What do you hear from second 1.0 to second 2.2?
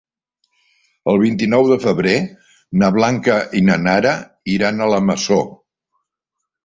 El vint-i-nou de febrer